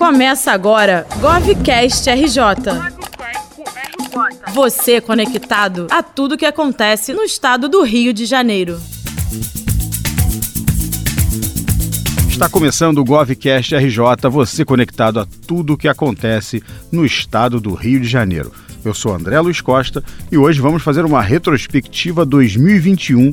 Começa 0.00 0.50
agora 0.50 1.06
GovCast 1.20 2.08
RJ. 2.08 2.40
Você 4.54 4.98
conectado 4.98 5.88
a 5.90 6.02
tudo 6.02 6.38
que 6.38 6.46
acontece 6.46 7.12
no 7.12 7.22
estado 7.22 7.68
do 7.68 7.82
Rio 7.82 8.14
de 8.14 8.24
Janeiro. 8.24 8.80
Está 12.30 12.48
começando 12.48 12.96
o 12.96 13.04
GovCast 13.04 13.76
RJ, 13.76 14.30
você 14.30 14.64
conectado 14.64 15.20
a 15.20 15.26
tudo 15.46 15.74
o 15.74 15.76
que 15.76 15.86
acontece 15.86 16.62
no 16.90 17.04
estado 17.04 17.60
do 17.60 17.74
Rio 17.74 18.00
de 18.00 18.08
Janeiro. 18.08 18.50
Eu 18.82 18.94
sou 18.94 19.14
André 19.14 19.38
Luiz 19.38 19.60
Costa 19.60 20.02
e 20.32 20.38
hoje 20.38 20.62
vamos 20.62 20.82
fazer 20.82 21.04
uma 21.04 21.20
retrospectiva 21.20 22.24
2021 22.24 23.32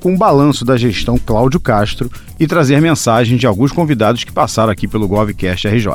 com 0.00 0.12
um 0.12 0.16
balanço 0.16 0.64
da 0.64 0.76
gestão 0.76 1.18
Cláudio 1.18 1.60
Castro 1.60 2.10
e 2.38 2.46
trazer 2.46 2.80
mensagens 2.80 3.38
de 3.38 3.46
alguns 3.46 3.72
convidados 3.72 4.24
que 4.24 4.32
passaram 4.32 4.72
aqui 4.72 4.86
pelo 4.86 5.08
GovCast 5.08 5.68
RJ. 5.68 5.88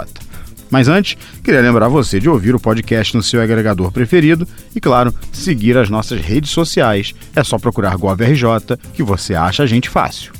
Mas 0.69 0.87
antes, 0.87 1.15
queria 1.43 1.61
lembrar 1.61 1.87
você 1.87 2.19
de 2.19 2.27
ouvir 2.27 2.55
o 2.55 2.59
podcast 2.59 3.15
no 3.15 3.21
seu 3.21 3.39
agregador 3.41 3.91
preferido 3.91 4.47
e, 4.75 4.81
claro, 4.81 5.13
seguir 5.31 5.77
as 5.77 5.87
nossas 5.87 6.19
redes 6.19 6.49
sociais. 6.49 7.13
É 7.35 7.43
só 7.43 7.59
procurar 7.59 7.95
GovRJ 7.95 8.77
que 8.93 9.03
você 9.03 9.35
acha 9.35 9.61
a 9.61 9.67
gente 9.67 9.87
fácil. 9.87 10.33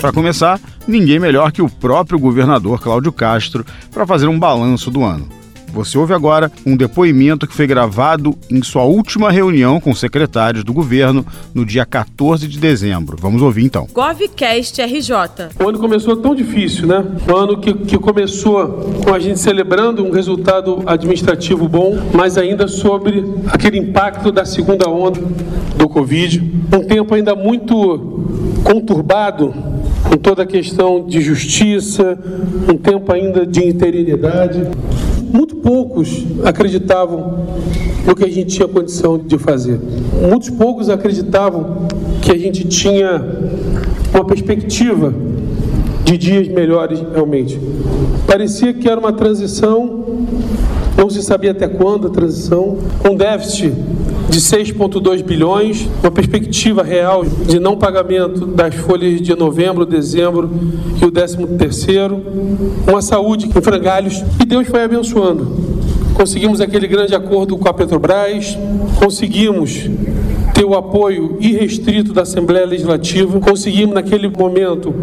Para 0.00 0.12
começar, 0.12 0.60
ninguém 0.86 1.18
melhor 1.18 1.50
que 1.50 1.60
o 1.60 1.68
próprio 1.68 2.20
governador 2.20 2.80
Cláudio 2.80 3.10
Castro 3.10 3.66
para 3.90 4.06
fazer 4.06 4.28
um 4.28 4.38
balanço 4.38 4.92
do 4.92 5.02
ano. 5.02 5.35
Você 5.76 5.98
ouve 5.98 6.14
agora 6.14 6.50
um 6.64 6.74
depoimento 6.74 7.46
que 7.46 7.54
foi 7.54 7.66
gravado 7.66 8.34
em 8.50 8.62
sua 8.62 8.84
última 8.84 9.30
reunião 9.30 9.78
com 9.78 9.94
secretários 9.94 10.64
do 10.64 10.72
governo 10.72 11.24
no 11.54 11.66
dia 11.66 11.84
14 11.84 12.48
de 12.48 12.58
dezembro. 12.58 13.14
Vamos 13.20 13.42
ouvir 13.42 13.66
então. 13.66 13.86
GovCast 13.92 14.80
RJ. 14.80 15.12
O 15.62 15.68
ano 15.68 15.78
começou 15.78 16.16
tão 16.16 16.34
difícil, 16.34 16.86
né? 16.86 17.04
Um 17.30 17.36
ano 17.36 17.58
que, 17.58 17.74
que 17.74 17.98
começou 17.98 18.90
com 19.04 19.12
a 19.12 19.18
gente 19.18 19.38
celebrando 19.38 20.02
um 20.02 20.10
resultado 20.10 20.82
administrativo 20.86 21.68
bom, 21.68 21.94
mas 22.14 22.38
ainda 22.38 22.66
sobre 22.66 23.22
aquele 23.48 23.76
impacto 23.76 24.32
da 24.32 24.46
segunda 24.46 24.88
onda 24.88 25.20
do 25.76 25.86
Covid. 25.90 26.40
Um 26.72 26.84
tempo 26.84 27.14
ainda 27.14 27.34
muito 27.36 28.24
conturbado 28.64 29.52
com 30.08 30.16
toda 30.16 30.44
a 30.44 30.46
questão 30.46 31.04
de 31.06 31.20
justiça, 31.20 32.18
um 32.66 32.78
tempo 32.78 33.12
ainda 33.12 33.44
de 33.44 33.62
interinidade 33.62 34.66
muito 35.36 35.56
poucos 35.56 36.24
acreditavam 36.44 37.44
no 38.06 38.14
que 38.14 38.24
a 38.24 38.30
gente 38.30 38.56
tinha 38.56 38.66
condição 38.66 39.18
de 39.18 39.36
fazer. 39.36 39.78
Muitos 40.30 40.48
poucos 40.48 40.88
acreditavam 40.88 41.86
que 42.22 42.32
a 42.32 42.38
gente 42.38 42.66
tinha 42.66 43.22
uma 44.14 44.24
perspectiva 44.24 45.12
de 46.04 46.16
dias 46.16 46.48
melhores 46.48 47.04
realmente. 47.12 47.60
Parecia 48.26 48.72
que 48.72 48.88
era 48.88 48.98
uma 48.98 49.12
transição, 49.12 50.04
não 50.96 51.10
se 51.10 51.22
sabia 51.22 51.50
até 51.50 51.68
quando 51.68 52.06
a 52.06 52.10
transição, 52.10 52.78
com 53.00 53.14
déficit 53.14 53.74
de 54.28 54.40
6,2 54.40 55.22
bilhões, 55.22 55.88
uma 56.02 56.10
perspectiva 56.10 56.82
real 56.82 57.24
de 57.24 57.58
não 57.60 57.76
pagamento 57.76 58.46
das 58.46 58.74
folhas 58.74 59.20
de 59.20 59.34
novembro, 59.34 59.86
dezembro 59.86 60.50
e 61.00 61.04
o 61.04 61.10
13 61.10 61.46
terceiro, 61.58 62.22
uma 62.86 63.00
saúde 63.00 63.46
em 63.46 63.62
frangalhos 63.62 64.22
e 64.40 64.44
Deus 64.44 64.66
foi 64.66 64.82
abençoando. 64.82 65.76
Conseguimos 66.14 66.60
aquele 66.60 66.86
grande 66.86 67.14
acordo 67.14 67.56
com 67.58 67.68
a 67.68 67.74
Petrobras, 67.74 68.56
conseguimos 68.98 69.88
ter 70.54 70.64
o 70.64 70.74
apoio 70.74 71.36
irrestrito 71.38 72.14
da 72.14 72.22
Assembleia 72.22 72.64
Legislativa, 72.64 73.38
conseguimos 73.38 73.94
naquele 73.94 74.26
momento 74.28 74.94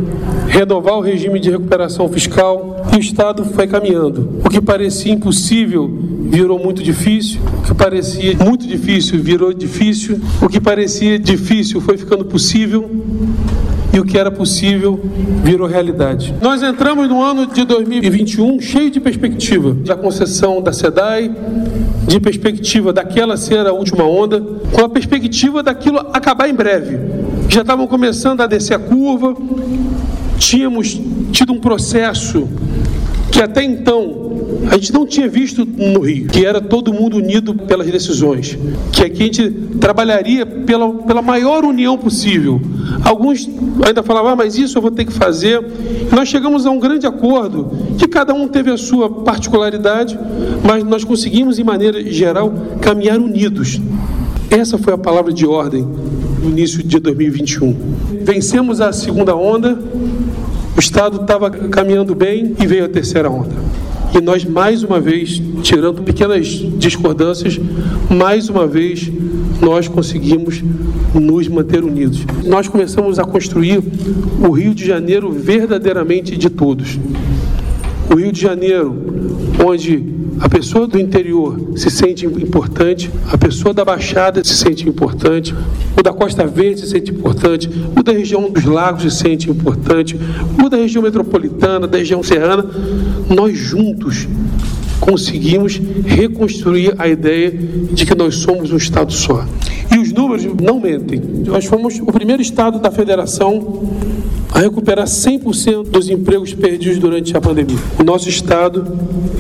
renovar 0.48 0.96
o 0.96 1.02
regime 1.02 1.40
de 1.40 1.52
recuperação 1.52 2.10
fiscal 2.10 2.84
e 2.92 2.98
o 2.98 3.00
Estado 3.00 3.46
foi 3.46 3.68
caminhando. 3.68 4.42
O 4.44 4.50
que 4.50 4.60
parecia 4.60 5.14
impossível 5.14 5.88
virou 6.24 6.58
muito 6.58 6.82
difícil, 6.82 7.40
o 7.64 7.66
que 7.66 7.74
parecia 7.74 8.36
muito 8.36 8.68
difícil 8.68 9.24
virou 9.24 9.54
difícil, 9.54 10.20
o 10.42 10.50
que 10.50 10.60
parecia 10.60 11.18
difícil 11.18 11.80
foi 11.80 11.98
ficando 11.98 12.26
possível 12.26 12.92
e 13.94 14.00
o 14.02 14.04
que 14.04 14.18
era 14.18 14.30
possível 14.30 15.00
virou 15.42 15.66
realidade. 15.66 16.36
Nós 16.42 16.62
entramos 16.62 17.08
no 17.08 17.24
ano 17.24 17.48
de 17.48 17.64
2021 17.64 18.60
cheio 18.60 18.92
de 18.92 19.00
perspectiva, 19.00 19.74
da 19.74 19.96
concessão 19.96 20.62
da 20.62 20.74
SEDAI, 20.74 21.34
de 22.06 22.20
perspectiva 22.20 22.92
daquela 22.92 23.38
ser 23.38 23.66
a 23.66 23.72
última 23.72 24.04
onda, 24.04 24.42
com 24.74 24.84
a 24.84 24.90
perspectiva 24.90 25.64
daquilo 25.64 26.00
acabar 26.12 26.50
em 26.50 26.54
breve. 26.54 27.00
Já 27.48 27.62
estavam 27.62 27.88
começando 27.88 28.42
a 28.42 28.48
descer 28.48 28.74
a 28.74 28.80
curva, 28.80 29.38
tínhamos 30.38 31.00
tido 31.32 31.54
um 31.54 31.62
processo 31.62 32.50
que 33.34 33.42
até 33.42 33.64
então 33.64 34.32
a 34.70 34.76
gente 34.76 34.94
não 34.94 35.08
tinha 35.08 35.28
visto 35.28 35.66
no 35.66 36.02
Rio, 36.02 36.28
que 36.28 36.46
era 36.46 36.62
todo 36.62 36.94
mundo 36.94 37.18
unido 37.18 37.56
pelas 37.56 37.88
decisões, 37.88 38.56
que 38.92 39.04
aqui 39.04 39.24
a 39.24 39.26
gente 39.26 39.50
trabalharia 39.80 40.46
pela, 40.46 40.94
pela 40.94 41.22
maior 41.22 41.66
união 41.66 41.98
possível. 41.98 42.62
Alguns 43.04 43.50
ainda 43.86 44.04
falavam, 44.04 44.32
ah, 44.32 44.36
mas 44.36 44.56
isso 44.56 44.78
eu 44.78 44.82
vou 44.84 44.92
ter 44.92 45.06
que 45.06 45.12
fazer. 45.12 45.66
Nós 46.12 46.30
chegamos 46.30 46.68
a 46.68 46.70
um 46.70 46.80
grande 46.80 47.08
acordo, 47.08 47.72
que 47.98 48.08
cada 48.08 48.36
um 48.36 48.48
teve 48.48 48.70
a 48.70 48.78
sua 48.78 49.10
particularidade, 49.10 50.18
mas 50.64 50.84
nós 50.84 51.04
conseguimos, 51.04 51.58
em 51.58 51.64
maneira 51.64 52.04
geral, 52.12 52.54
caminhar 52.82 53.20
unidos. 53.20 53.82
Essa 54.52 54.78
foi 54.78 54.94
a 54.94 54.98
palavra 54.98 55.34
de 55.34 55.48
ordem 55.48 55.82
no 56.44 56.52
início 56.52 56.84
de 56.84 57.00
2021. 57.00 57.76
Vencemos 58.22 58.80
a 58.80 58.94
segunda 58.94 59.36
onda, 59.36 59.80
o 60.76 60.80
Estado 60.80 61.22
estava 61.22 61.50
caminhando 61.50 62.16
bem 62.16 62.56
e 62.60 62.66
veio 62.66 62.86
a 62.86 62.90
terceira 62.90 63.30
onda. 63.30 63.56
E 64.14 64.22
nós, 64.22 64.46
mais 64.46 64.84
uma 64.84 65.00
vez, 65.00 65.42
tirando 65.62 66.04
pequenas 66.04 66.48
discordâncias, 66.48 67.60
mais 68.10 68.50
uma 68.50 68.68
vez 68.68 69.12
nós 69.62 69.88
conseguimos 69.88 70.64
nos 71.14 71.48
manter 71.48 71.84
unidos. 71.84 72.26
Nós 72.46 72.68
começamos 72.68 73.18
a 73.18 73.24
construir 73.24 73.82
o 74.40 74.52
Rio 74.52 74.74
de 74.76 74.86
Janeiro 74.86 75.32
verdadeiramente 75.32 76.38
de 76.38 76.50
todos. 76.50 77.00
O 78.12 78.16
Rio 78.16 78.32
de 78.32 78.42
Janeiro, 78.42 78.96
onde 79.66 80.04
a 80.44 80.50
pessoa 80.50 80.86
do 80.86 81.00
interior 81.00 81.58
se 81.78 81.90
sente 81.90 82.26
importante, 82.26 83.10
a 83.32 83.38
pessoa 83.38 83.74
da 83.74 83.86
Baixada 83.86 84.44
se 84.44 84.54
sente 84.54 84.90
importante, 84.90 85.56
o 85.98 86.04
da 86.04 86.12
Costa 86.12 86.46
Verde 86.46 86.82
se 86.82 86.88
sente 86.88 87.12
importante, 87.12 87.70
o 87.98 88.04
da 88.04 88.12
região 88.12 88.52
dos 88.52 88.66
lagos 88.66 89.04
se 89.04 89.12
sente 89.12 89.50
importante, 89.50 90.20
o 90.62 90.68
da 90.68 90.76
região 90.76 91.02
metropolitana, 91.02 91.88
da 91.88 91.98
região 91.98 92.22
serrana. 92.22 92.70
Nós 93.30 93.58
juntos 93.58 94.28
conseguimos 95.00 95.80
reconstruir 96.06 96.94
a 96.98 97.08
ideia 97.08 97.50
de 97.50 98.06
que 98.06 98.14
nós 98.14 98.36
somos 98.36 98.70
um 98.70 98.78
Estado 98.78 99.14
só. 99.14 99.46
E 99.96 99.98
os 99.98 100.12
números 100.12 100.44
não 100.62 100.78
mentem. 100.78 101.22
Nós 101.46 101.64
fomos 101.64 102.02
o 102.02 102.08
primeiro 102.08 102.42
Estado 102.42 102.80
da 102.80 102.92
Federação 102.92 103.82
a 104.54 104.60
recuperar 104.60 105.06
100% 105.06 105.90
dos 105.90 106.10
empregos 106.10 106.54
perdidos 106.54 107.00
durante 107.00 107.36
a 107.36 107.42
pandemia. 107.42 107.76
O 108.00 108.04
nosso 108.04 108.30
Estado 108.30 108.86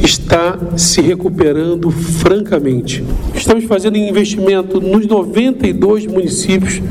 está 0.03 0.57
se 0.75 1.01
recuperando 1.01 1.91
francamente. 1.91 3.03
Estamos 3.35 3.66
fazendo 3.66 3.96
investimento 3.96 4.81
nos 4.81 5.06
92 5.06 6.07
municípios, 6.07 6.81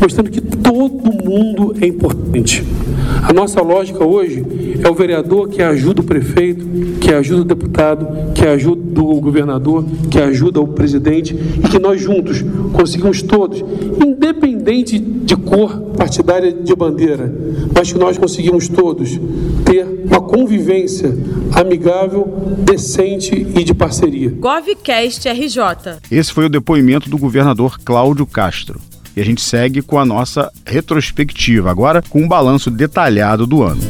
mostrando 0.00 0.30
que 0.30 0.40
todo 0.40 1.12
mundo 1.24 1.76
é 1.80 1.86
importante. 1.86 2.64
A 3.22 3.32
nossa 3.32 3.60
lógica 3.60 4.04
hoje 4.04 4.44
é 4.82 4.88
o 4.88 4.94
vereador 4.94 5.48
que 5.48 5.62
ajuda 5.62 6.00
o 6.00 6.04
prefeito, 6.04 6.66
que 7.00 7.12
ajuda 7.12 7.42
o 7.42 7.44
deputado, 7.44 8.32
que 8.32 8.46
ajuda 8.46 9.00
o 9.00 9.20
governador, 9.20 9.84
que 10.10 10.18
ajuda 10.18 10.60
o 10.60 10.68
presidente 10.68 11.34
e 11.34 11.68
que 11.68 11.78
nós 11.78 12.00
juntos 12.00 12.44
conseguimos 12.72 13.22
todos, 13.22 13.62
independente 14.04 14.98
de 14.98 15.36
cor 15.36 15.80
partidária 15.96 16.52
de 16.52 16.74
bandeira, 16.74 17.32
mas 17.74 17.92
que 17.92 17.98
nós 17.98 18.16
conseguimos 18.16 18.68
todos 18.68 19.18
ter 19.64 19.86
uma 20.04 20.20
convivência 20.20 21.16
amigável, 21.52 22.26
decente 22.58 23.34
e 23.34 23.64
de 23.64 23.74
parceria. 23.74 24.30
GovCast 24.30 25.28
RJ. 25.28 25.98
Esse 26.10 26.32
foi 26.32 26.46
o 26.46 26.48
depoimento 26.48 27.10
do 27.10 27.18
governador 27.18 27.78
Cláudio 27.84 28.26
Castro. 28.26 28.80
E 29.18 29.20
a 29.20 29.24
gente 29.24 29.40
segue 29.40 29.82
com 29.82 29.98
a 29.98 30.04
nossa 30.06 30.48
retrospectiva, 30.64 31.68
agora 31.68 32.00
com 32.00 32.22
um 32.22 32.28
balanço 32.28 32.70
detalhado 32.70 33.48
do 33.48 33.64
ano. 33.64 33.82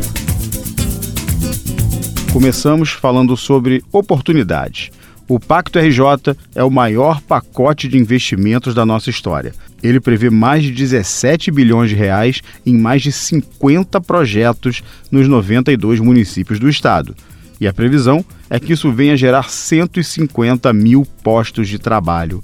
Começamos 2.33 2.93
falando 2.93 3.37
sobre 3.37 3.85
oportunidades. 3.93 4.91
O 5.29 5.39
Pacto 5.39 5.79
RJ 5.79 6.35
é 6.55 6.65
o 6.65 6.71
maior 6.71 7.21
pacote 7.21 7.89
de 7.89 7.99
investimentos 7.99 8.75
da 8.75 8.87
nossa 8.87 9.11
história. 9.11 9.53
Ele 9.83 10.01
prevê 10.01 10.31
mais 10.31 10.65
de 10.65 10.73
17 10.73 11.51
bilhões 11.51 11.91
de 11.91 11.95
reais 11.95 12.41
em 12.65 12.75
mais 12.75 13.03
de 13.03 13.13
50 13.13 14.01
projetos 14.01 14.83
nos 15.11 15.29
92 15.29 16.01
municípios 16.01 16.59
do 16.59 16.71
estado. 16.71 17.15
E 17.61 17.69
a 17.69 17.73
previsão 17.75 18.25
é 18.49 18.59
que 18.59 18.73
isso 18.73 18.91
venha 18.91 19.15
gerar 19.15 19.51
150 19.51 20.73
mil 20.73 21.07
postos 21.23 21.69
de 21.69 21.79
trabalho. 21.79 22.43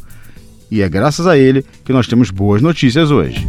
E 0.75 0.83
é 0.83 0.89
graças 0.89 1.25
a 1.29 1.39
ele 1.39 1.65
que 1.85 1.93
nós 1.93 2.09
temos 2.09 2.33
boas 2.33 2.61
notícias 2.61 3.13
hoje. 3.13 3.47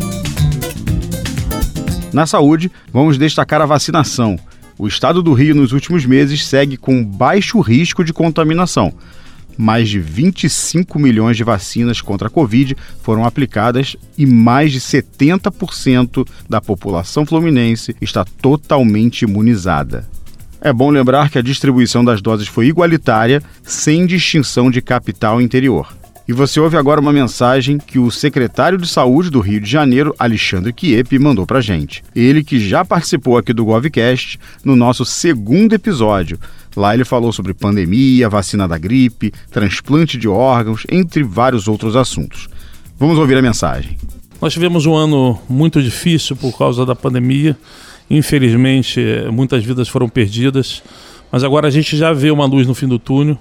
Na 2.13 2.27
saúde, 2.27 2.71
vamos 2.93 3.17
destacar 3.17 3.59
a 3.63 3.65
vacinação. 3.65 4.37
O 4.77 4.87
estado 4.87 5.23
do 5.23 5.33
Rio, 5.33 5.55
nos 5.55 5.71
últimos 5.71 6.05
meses, 6.05 6.45
segue 6.45 6.77
com 6.77 7.03
baixo 7.03 7.59
risco 7.61 8.03
de 8.03 8.13
contaminação. 8.13 8.93
Mais 9.57 9.89
de 9.89 9.99
25 9.99 10.99
milhões 10.99 11.35
de 11.35 11.43
vacinas 11.43 11.99
contra 11.99 12.27
a 12.27 12.29
Covid 12.29 12.77
foram 13.01 13.25
aplicadas 13.25 13.95
e 14.15 14.23
mais 14.27 14.71
de 14.71 14.79
70% 14.79 16.27
da 16.47 16.61
população 16.61 17.25
fluminense 17.25 17.95
está 17.99 18.23
totalmente 18.23 19.23
imunizada. 19.23 20.07
É 20.61 20.71
bom 20.71 20.91
lembrar 20.91 21.31
que 21.31 21.39
a 21.39 21.41
distribuição 21.41 22.05
das 22.05 22.21
doses 22.21 22.47
foi 22.47 22.67
igualitária, 22.67 23.41
sem 23.63 24.05
distinção 24.05 24.69
de 24.69 24.79
capital 24.79 25.41
interior. 25.41 25.91
E 26.27 26.33
você 26.33 26.59
ouve 26.59 26.75
agora 26.75 26.99
uma 26.99 27.13
mensagem 27.13 27.77
que 27.77 27.99
o 27.99 28.09
secretário 28.09 28.79
de 28.79 28.87
Saúde 28.87 29.29
do 29.29 29.39
Rio 29.39 29.61
de 29.61 29.69
Janeiro, 29.69 30.15
Alexandre 30.17 30.73
Kiepe, 30.73 31.19
mandou 31.19 31.45
pra 31.45 31.61
gente. 31.61 32.03
Ele 32.15 32.43
que 32.43 32.59
já 32.59 32.83
participou 32.83 33.37
aqui 33.37 33.53
do 33.53 33.63
Govcast 33.63 34.39
no 34.63 34.75
nosso 34.75 35.05
segundo 35.05 35.73
episódio. 35.73 36.39
Lá 36.75 36.95
ele 36.95 37.05
falou 37.05 37.31
sobre 37.31 37.53
pandemia, 37.53 38.27
vacina 38.27 38.67
da 38.67 38.75
gripe, 38.75 39.31
transplante 39.51 40.17
de 40.17 40.27
órgãos, 40.27 40.83
entre 40.89 41.21
vários 41.21 41.67
outros 41.67 41.95
assuntos. 41.95 42.49
Vamos 42.97 43.19
ouvir 43.19 43.37
a 43.37 43.41
mensagem. 43.41 43.95
Nós 44.41 44.51
tivemos 44.51 44.87
um 44.87 44.95
ano 44.95 45.39
muito 45.47 45.79
difícil 45.79 46.35
por 46.35 46.57
causa 46.57 46.87
da 46.87 46.95
pandemia. 46.95 47.55
Infelizmente, 48.09 48.99
muitas 49.31 49.63
vidas 49.63 49.87
foram 49.87 50.09
perdidas, 50.09 50.81
mas 51.31 51.43
agora 51.43 51.67
a 51.67 51.71
gente 51.71 51.95
já 51.95 52.11
vê 52.13 52.31
uma 52.31 52.45
luz 52.47 52.65
no 52.65 52.73
fim 52.73 52.87
do 52.87 52.97
túnel 52.97 53.37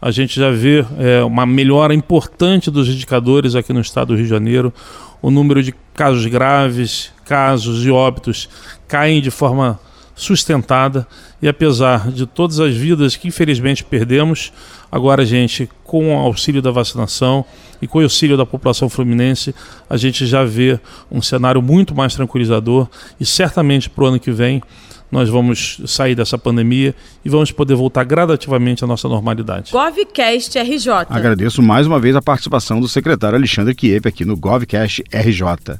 a 0.00 0.10
gente 0.10 0.38
já 0.38 0.50
vê 0.50 0.84
é, 0.98 1.22
uma 1.24 1.44
melhora 1.44 1.92
importante 1.92 2.70
dos 2.70 2.88
indicadores 2.88 3.54
aqui 3.54 3.72
no 3.72 3.80
estado 3.80 4.08
do 4.08 4.14
Rio 4.14 4.24
de 4.24 4.30
Janeiro. 4.30 4.72
O 5.20 5.30
número 5.30 5.62
de 5.62 5.74
casos 5.94 6.24
graves, 6.26 7.12
casos 7.24 7.84
e 7.84 7.90
óbitos 7.90 8.48
caem 8.86 9.20
de 9.20 9.30
forma 9.30 9.78
sustentada 10.14 11.06
e 11.40 11.48
apesar 11.48 12.10
de 12.10 12.26
todas 12.26 12.58
as 12.58 12.74
vidas 12.74 13.14
que 13.14 13.28
infelizmente 13.28 13.84
perdemos, 13.84 14.52
agora 14.90 15.22
a 15.22 15.24
gente, 15.24 15.68
com 15.84 16.12
o 16.12 16.18
auxílio 16.18 16.60
da 16.60 16.72
vacinação 16.72 17.44
e 17.80 17.86
com 17.86 17.98
o 17.98 18.02
auxílio 18.02 18.36
da 18.36 18.44
população 18.44 18.88
fluminense, 18.88 19.54
a 19.88 19.96
gente 19.96 20.26
já 20.26 20.44
vê 20.44 20.80
um 21.10 21.22
cenário 21.22 21.62
muito 21.62 21.94
mais 21.94 22.14
tranquilizador 22.14 22.88
e 23.20 23.24
certamente 23.24 23.88
para 23.88 24.04
o 24.04 24.06
ano 24.08 24.18
que 24.18 24.32
vem 24.32 24.60
nós 25.10 25.28
vamos 25.28 25.80
sair 25.86 26.14
dessa 26.14 26.38
pandemia 26.38 26.94
e 27.24 27.28
vamos 27.28 27.50
poder 27.50 27.74
voltar 27.74 28.04
gradativamente 28.04 28.84
à 28.84 28.86
nossa 28.86 29.08
normalidade. 29.08 29.72
GovCast 29.72 30.58
RJ. 30.58 30.90
Agradeço 31.08 31.62
mais 31.62 31.86
uma 31.86 31.98
vez 31.98 32.14
a 32.14 32.22
participação 32.22 32.80
do 32.80 32.88
secretário 32.88 33.36
Alexandre 33.36 33.74
Kiepe 33.74 34.08
aqui 34.08 34.24
no 34.24 34.36
GovCast 34.36 35.02
RJ. 35.12 35.78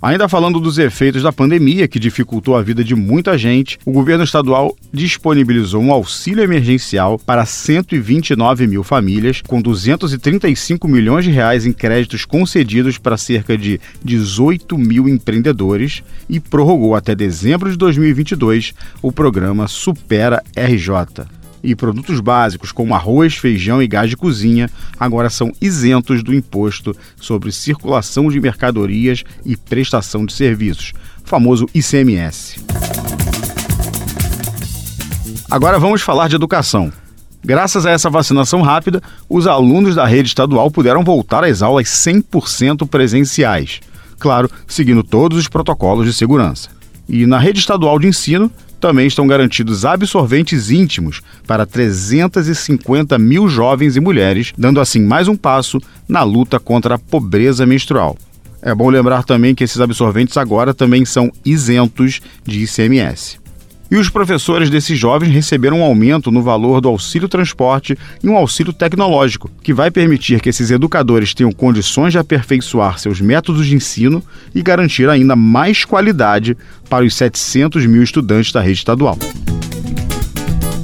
Ainda 0.00 0.28
falando 0.28 0.60
dos 0.60 0.78
efeitos 0.78 1.22
da 1.22 1.32
pandemia 1.32 1.88
que 1.88 1.98
dificultou 1.98 2.56
a 2.56 2.62
vida 2.62 2.84
de 2.84 2.94
muita 2.94 3.38
gente, 3.38 3.78
o 3.84 3.92
governo 3.92 4.24
estadual 4.24 4.76
disponibilizou 4.92 5.82
um 5.82 5.92
auxílio 5.92 6.42
emergencial 6.42 7.18
para 7.18 7.46
129 7.46 8.66
mil 8.66 8.84
famílias, 8.84 9.40
com 9.40 9.62
235 9.62 10.86
milhões 10.86 11.24
de 11.24 11.30
reais 11.30 11.64
em 11.64 11.72
créditos 11.72 12.24
concedidos 12.24 12.98
para 12.98 13.16
cerca 13.16 13.56
de 13.56 13.80
18 14.04 14.76
mil 14.76 15.08
empreendedores 15.08 16.02
e 16.28 16.38
prorrogou 16.38 16.94
até 16.94 17.14
dezembro 17.14 17.70
de 17.70 17.76
2022 17.76 18.74
o 19.00 19.10
programa 19.10 19.66
Supera 19.68 20.42
RJ 20.56 21.43
e 21.64 21.74
produtos 21.74 22.20
básicos 22.20 22.70
como 22.70 22.94
arroz, 22.94 23.34
feijão 23.34 23.82
e 23.82 23.88
gás 23.88 24.10
de 24.10 24.16
cozinha 24.16 24.70
agora 25.00 25.30
são 25.30 25.50
isentos 25.60 26.22
do 26.22 26.34
imposto 26.34 26.94
sobre 27.16 27.50
circulação 27.50 28.28
de 28.28 28.38
mercadorias 28.38 29.24
e 29.44 29.56
prestação 29.56 30.26
de 30.26 30.32
serviços, 30.34 30.92
famoso 31.24 31.66
ICMS. 31.74 32.62
Agora 35.50 35.78
vamos 35.78 36.02
falar 36.02 36.28
de 36.28 36.36
educação. 36.36 36.92
Graças 37.42 37.84
a 37.84 37.90
essa 37.90 38.08
vacinação 38.08 38.62
rápida, 38.62 39.02
os 39.28 39.46
alunos 39.46 39.94
da 39.94 40.06
rede 40.06 40.28
estadual 40.28 40.70
puderam 40.70 41.04
voltar 41.04 41.44
às 41.44 41.62
aulas 41.62 41.88
100% 41.88 42.88
presenciais. 42.88 43.80
Claro, 44.18 44.50
seguindo 44.66 45.02
todos 45.02 45.38
os 45.38 45.48
protocolos 45.48 46.06
de 46.06 46.12
segurança. 46.12 46.70
E 47.08 47.26
na 47.26 47.38
rede 47.38 47.58
estadual 47.58 47.98
de 47.98 48.06
ensino, 48.06 48.50
também 48.80 49.06
estão 49.06 49.26
garantidos 49.26 49.84
absorventes 49.84 50.70
íntimos 50.70 51.22
para 51.46 51.66
350 51.66 53.18
mil 53.18 53.48
jovens 53.48 53.96
e 53.96 54.00
mulheres, 54.00 54.52
dando 54.56 54.80
assim 54.80 55.02
mais 55.02 55.28
um 55.28 55.36
passo 55.36 55.80
na 56.08 56.22
luta 56.22 56.58
contra 56.58 56.96
a 56.96 56.98
pobreza 56.98 57.64
menstrual. 57.66 58.16
É 58.60 58.74
bom 58.74 58.88
lembrar 58.88 59.24
também 59.24 59.54
que 59.54 59.62
esses 59.62 59.80
absorventes 59.80 60.36
agora 60.36 60.72
também 60.72 61.04
são 61.04 61.30
isentos 61.44 62.20
de 62.44 62.64
ICMS. 62.64 63.43
E 63.90 63.96
os 63.96 64.08
professores 64.08 64.70
desses 64.70 64.98
jovens 64.98 65.32
receberam 65.32 65.80
um 65.80 65.84
aumento 65.84 66.30
no 66.30 66.42
valor 66.42 66.80
do 66.80 66.88
auxílio 66.88 67.28
transporte 67.28 67.96
e 68.22 68.28
um 68.28 68.36
auxílio 68.36 68.72
tecnológico, 68.72 69.50
que 69.62 69.74
vai 69.74 69.90
permitir 69.90 70.40
que 70.40 70.48
esses 70.48 70.70
educadores 70.70 71.34
tenham 71.34 71.52
condições 71.52 72.12
de 72.12 72.18
aperfeiçoar 72.18 72.98
seus 72.98 73.20
métodos 73.20 73.66
de 73.66 73.74
ensino 73.74 74.22
e 74.54 74.62
garantir 74.62 75.08
ainda 75.08 75.36
mais 75.36 75.84
qualidade 75.84 76.56
para 76.88 77.04
os 77.04 77.14
700 77.14 77.86
mil 77.86 78.02
estudantes 78.02 78.52
da 78.52 78.60
rede 78.60 78.78
estadual. 78.78 79.18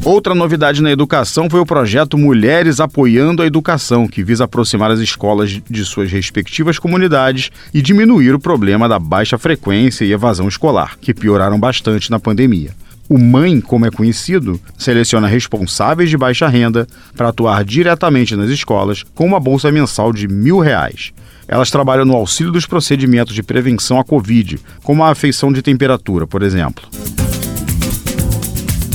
Outra 0.05 0.35
novidade 0.35 0.83
na 0.83 0.91
educação 0.91 1.49
foi 1.49 1.61
o 1.61 1.67
projeto 1.67 2.17
Mulheres 2.17 2.81
Apoiando 2.81 3.43
a 3.43 3.47
Educação, 3.47 4.09
que 4.09 4.25
visa 4.25 4.45
aproximar 4.45 4.91
as 4.91 4.99
escolas 4.99 5.51
de 5.51 5.85
suas 5.85 6.11
respectivas 6.11 6.79
comunidades 6.79 7.51
e 7.73 7.83
diminuir 7.83 8.35
o 8.35 8.41
problema 8.41 8.89
da 8.89 8.99
baixa 8.99 9.37
frequência 9.37 10.05
e 10.05 10.13
evasão 10.13 10.49
escolar, 10.49 10.97
que 10.99 11.13
pioraram 11.13 11.61
bastante 11.61 12.11
na 12.11 12.19
pandemia. 12.19 12.71
O 13.13 13.19
MãE, 13.19 13.61
como 13.61 13.85
é 13.85 13.91
conhecido, 13.91 14.61
seleciona 14.79 15.27
responsáveis 15.27 16.09
de 16.09 16.17
baixa 16.17 16.47
renda 16.47 16.87
para 17.17 17.31
atuar 17.31 17.65
diretamente 17.65 18.37
nas 18.37 18.49
escolas 18.51 19.03
com 19.03 19.27
uma 19.27 19.41
bolsa 19.41 19.73
mensal 19.73 20.13
de 20.13 20.29
mil 20.29 20.61
reais. 20.61 21.13
Elas 21.49 21.73
trabalham 21.73 22.05
no 22.05 22.15
auxílio 22.15 22.53
dos 22.53 22.67
procedimentos 22.67 23.35
de 23.35 23.43
prevenção 23.43 23.99
à 23.99 24.05
Covid, 24.05 24.61
como 24.85 25.03
a 25.03 25.11
afeição 25.11 25.53
de 25.53 25.61
temperatura, 25.61 26.25
por 26.25 26.41
exemplo. 26.41 26.89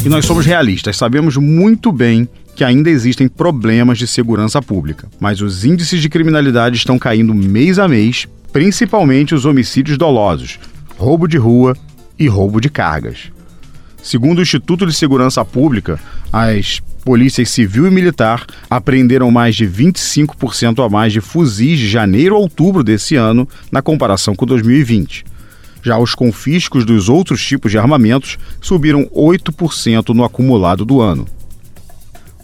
E 0.06 0.07
nós 0.07 0.23
somos 0.23 0.45
realistas, 0.45 0.95
sabemos 0.95 1.35
muito 1.35 1.91
bem 1.91 2.25
que 2.56 2.63
ainda 2.63 2.89
existem 2.89 3.27
problemas 3.27 3.97
de 3.97 4.07
segurança 4.07 4.62
pública, 4.62 5.09
mas 5.19 5.41
os 5.41 5.65
índices 5.65 6.01
de 6.01 6.07
criminalidade 6.07 6.77
estão 6.77 6.97
caindo 6.97 7.35
mês 7.35 7.77
a 7.77 7.85
mês, 7.85 8.29
principalmente 8.53 9.35
os 9.35 9.44
homicídios 9.44 9.97
dolosos, 9.97 10.57
roubo 10.97 11.27
de 11.27 11.38
rua 11.38 11.75
e 12.17 12.29
roubo 12.29 12.62
de 12.62 12.69
cargas. 12.69 13.34
Segundo 14.05 14.38
o 14.38 14.41
Instituto 14.43 14.85
de 14.85 14.93
Segurança 14.93 15.43
Pública, 15.43 16.00
as 16.31 16.79
polícias 17.03 17.50
civil 17.50 17.88
e 17.88 17.89
militar 17.89 18.45
apreenderam 18.69 19.31
mais 19.31 19.55
de 19.55 19.65
25% 19.65 20.85
a 20.85 20.88
mais 20.88 21.12
de 21.12 21.19
fuzis 21.19 21.79
de 21.79 21.89
janeiro 21.89 22.35
a 22.35 22.38
outubro 22.38 22.83
desse 22.83 23.15
ano, 23.15 23.50
na 23.71 23.81
comparação 23.81 24.35
com 24.35 24.45
2020. 24.45 25.25
Já 25.81 25.97
os 25.97 26.13
confiscos 26.13 26.85
dos 26.85 27.09
outros 27.09 27.43
tipos 27.43 27.71
de 27.71 27.79
armamentos 27.79 28.38
subiram 28.62 29.05
8% 29.05 30.09
no 30.13 30.24
acumulado 30.24 30.85
do 30.85 31.01
ano. 31.01 31.25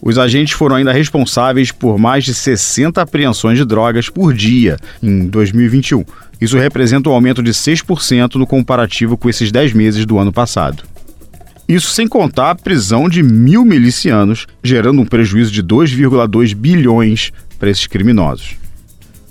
Os 0.02 0.18
agentes 0.18 0.56
foram 0.56 0.78
ainda 0.78 0.92
responsáveis 0.92 1.72
por 1.72 2.00
mais 2.00 2.24
de 2.24 2.34
60 2.34 3.00
apreensões 3.00 3.60
de 3.60 3.66
drogas 3.66 4.10
por 4.10 4.34
dia 4.34 4.78
em 5.02 5.28
2021. 5.28 6.04
Isso 6.42 6.58
representa 6.58 7.08
um 7.12 7.14
aumento 7.14 7.44
de 7.44 7.52
6% 7.52 8.34
no 8.34 8.48
comparativo 8.48 9.16
com 9.16 9.30
esses 9.30 9.52
10 9.52 9.74
meses 9.74 10.08
do 10.08 10.18
ano 10.18 10.34
passado. 10.34 10.90
Isso 11.72 11.94
sem 11.94 12.06
contar 12.06 12.52
a 12.52 12.56
prisão 12.56 13.08
de 13.08 13.24
mil 13.24 13.64
milicianos, 13.64 14.46
gerando 14.62 15.02
um 15.02 15.06
prejuízo 15.06 15.50
de 15.50 15.64
2,2 15.64 16.54
bilhões 16.54 17.32
para 17.58 17.70
esses 17.70 17.88
criminosos. 17.88 18.58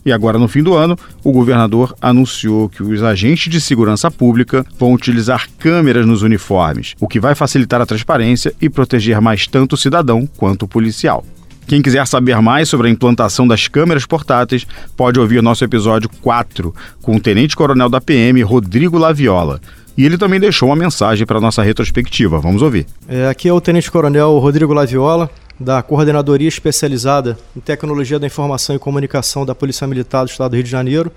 E 0.07 0.11
agora, 0.11 0.39
no 0.39 0.49
fim 0.49 0.63
do 0.63 0.73
ano, 0.73 0.97
o 1.23 1.33
governador 1.33 1.95
anunciou 2.01 2.71
que 2.71 2.83
os 2.83 3.03
agentes 3.03 3.53
de 3.53 3.61
segurança 3.61 4.11
pública 4.11 4.65
vão 4.79 4.95
utilizar 4.95 5.51
câmeras 5.59 6.07
nos 6.07 6.23
uniformes, 6.23 6.95
o 6.99 7.07
que 7.07 7.21
vai 7.21 7.35
facilitar 7.35 7.83
a 7.83 7.85
transparência 7.85 8.55
e 8.59 8.71
proteger 8.71 9.21
mais 9.21 9.47
tanto 9.47 9.75
o 9.75 9.77
cidadão 9.77 10.27
quanto 10.27 10.63
o 10.63 10.69
policial. 10.69 11.23
Quem 11.67 11.83
quiser 11.83 12.07
saber 12.07 12.41
mais 12.41 12.71
sobre 12.71 12.89
a 12.89 12.91
implantação 12.91 13.47
das 13.47 13.69
câmeras 13.69 14.07
portáteis, 14.07 14.67
pode 14.97 15.21
ouvir 15.21 15.43
nosso 15.43 15.63
episódio 15.63 16.09
4 16.23 16.75
com 17.03 17.17
o 17.17 17.21
Tenente 17.21 17.55
Coronel 17.55 17.91
da 17.91 18.01
PM, 18.01 18.43
Rodrigo 18.43 18.97
Laviola. 18.97 19.61
E 19.97 20.05
ele 20.05 20.17
também 20.17 20.41
deixou 20.41 20.69
uma 20.69 20.77
mensagem 20.77 21.27
para 21.27 21.39
a 21.39 21.41
nossa 21.41 21.63
retrospectiva. 21.63 22.41
Vamos 22.41 22.63
ouvir. 22.63 22.87
É, 23.09 23.29
aqui 23.29 23.49
é 23.49 23.53
o 23.53 23.61
Tenente 23.61 23.91
Coronel 23.91 24.39
Rodrigo 24.39 24.73
Laviola, 24.73 25.31
da 25.59 25.83
Coordenadoria 25.83 26.49
Especializada 26.49 27.39
em 27.55 27.61
Tecnologia 27.61 28.19
da 28.19 28.27
Informação 28.27 28.75
e 28.75 28.79
Comunicação 28.79 29.45
da 29.45 29.55
Polícia 29.55 29.87
Militar 29.87 30.25
do 30.25 30.31
Estado 30.31 30.51
do 30.51 30.55
Rio 30.55 30.65
de 30.65 30.71
Janeiro. 30.71 31.13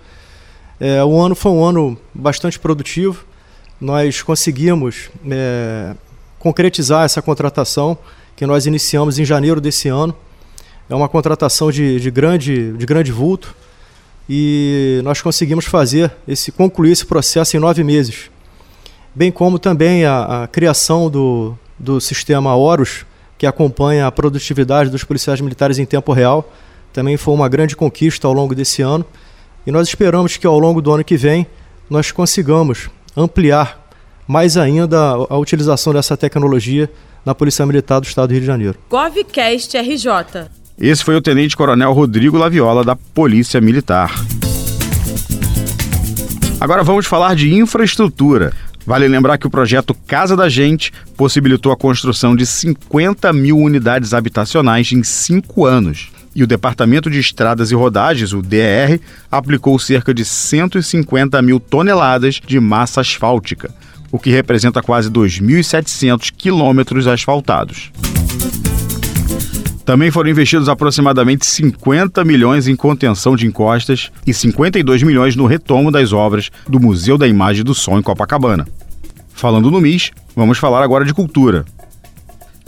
É, 0.80 1.04
o 1.04 1.20
ano 1.22 1.34
foi 1.34 1.52
um 1.52 1.64
ano 1.64 1.98
bastante 2.14 2.60
produtivo. 2.60 3.24
Nós 3.80 4.22
conseguimos 4.22 5.10
é, 5.30 5.96
concretizar 6.40 7.06
essa 7.06 7.22
contratação 7.22 7.98
que 8.36 8.46
nós 8.46 8.66
iniciamos 8.66 9.18
em 9.18 9.24
janeiro 9.24 9.62
desse 9.62 9.88
ano. 9.88 10.14
É 10.90 10.96
uma 10.96 11.08
contratação 11.08 11.72
de, 11.72 12.00
de, 12.00 12.12
grande, 12.12 12.74
de 12.74 12.86
grande 12.86 13.14
vulto 13.14 13.56
e 14.28 15.00
nós 15.04 15.22
conseguimos 15.22 15.66
fazer 15.66 16.12
esse 16.28 16.52
concluir 16.52 16.92
esse 16.92 17.06
processo 17.06 17.56
em 17.56 17.60
nove 17.60 17.84
meses. 17.84 18.30
Bem 19.16 19.32
como 19.32 19.60
também 19.60 20.06
a, 20.06 20.44
a 20.44 20.48
criação 20.48 21.10
do, 21.10 21.58
do 21.78 22.00
sistema 22.00 22.56
Horus, 22.56 23.06
que 23.38 23.46
acompanha 23.46 24.08
a 24.08 24.12
produtividade 24.12 24.90
dos 24.90 25.04
policiais 25.04 25.42
militares 25.42 25.80
em 25.80 25.86
tempo 25.86 26.14
real. 26.14 26.52
Também 26.92 27.18
foi 27.18 27.34
uma 27.34 27.50
grande 27.50 27.76
conquista 27.76 28.28
ao 28.28 28.34
longo 28.34 28.56
desse 28.56 28.82
ano. 28.82 29.06
E 29.66 29.72
nós 29.72 29.88
esperamos 29.88 30.38
que 30.38 30.48
ao 30.48 30.60
longo 30.60 30.82
do 30.82 30.92
ano 30.92 31.04
que 31.04 31.18
vem 31.18 31.48
nós 31.90 32.12
consigamos 32.12 32.90
ampliar 33.16 33.82
mais 34.28 34.58
ainda 34.58 34.98
a, 35.00 35.14
a 35.34 35.38
utilização 35.38 35.94
dessa 35.94 36.16
tecnologia 36.16 36.90
na 37.26 37.34
Polícia 37.34 37.66
Militar 37.66 38.00
do 38.00 38.08
Estado 38.08 38.30
do 38.30 38.32
Rio 38.32 38.42
de 38.42 38.48
Janeiro. 38.48 38.78
GovCast 38.90 39.78
RJ. 39.78 40.50
Esse 40.80 41.04
foi 41.04 41.16
o 41.16 41.22
Tenente 41.22 41.56
Coronel 41.56 41.94
Rodrigo 41.94 42.38
Laviola 42.38 42.84
da 42.84 42.96
Polícia 42.96 43.62
Militar. 43.62 44.12
Agora 46.60 46.84
vamos 46.84 47.06
falar 47.06 47.36
de 47.36 47.54
infraestrutura. 47.54 48.54
Vale 48.86 49.08
lembrar 49.08 49.38
que 49.38 49.48
o 49.48 49.50
projeto 49.50 49.94
Casa 49.94 50.36
da 50.36 50.50
Gente 50.50 50.92
possibilitou 51.16 51.72
a 51.72 51.78
construção 51.78 52.36
de 52.36 52.46
50 52.46 53.32
mil 53.32 53.58
unidades 53.58 54.14
habitacionais 54.14 54.92
em 54.92 55.04
cinco 55.04 55.66
anos. 55.66 56.12
E 56.36 56.44
o 56.44 56.48
Departamento 56.48 57.10
de 57.10 57.20
Estradas 57.20 57.72
e 57.72 57.76
Rodagens, 57.76 58.34
o 58.34 58.42
DER, 58.42 59.00
aplicou 59.32 59.78
cerca 59.78 60.14
de 60.14 60.26
150 60.26 61.42
mil 61.42 61.60
toneladas 61.60 62.42
de 62.46 62.60
massa 62.60 63.02
asfáltica, 63.02 63.74
o 64.12 64.18
que 64.18 64.32
representa 64.32 64.82
quase 64.82 65.10
2.700 65.10 66.34
quilômetros 66.36 67.08
asfaltados. 67.08 67.92
Também 69.86 70.10
foram 70.10 70.30
investidos 70.30 70.70
aproximadamente 70.70 71.46
50 71.46 72.24
milhões 72.24 72.68
em 72.68 72.76
contenção 72.76 73.36
de 73.36 73.46
encostas 73.46 74.12
e 74.26 74.34
52 74.34 75.04
milhões 75.04 75.36
no 75.36 75.46
retomo 75.46 75.92
das 75.92 76.14
obras 76.14 76.50
do 76.68 76.80
Museu 76.80 77.18
da 77.18 77.28
Imagem 77.28 77.64
do 77.64 77.76
Som 77.76 78.00
em 78.00 78.02
Copacabana. 78.02 78.66
Falando 79.34 79.70
no 79.70 79.82
MIS, 79.82 80.12
vamos 80.36 80.58
falar 80.58 80.82
agora 80.82 81.04
de 81.04 81.14
cultura. 81.14 81.66